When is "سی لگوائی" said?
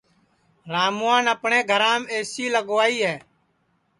2.31-2.97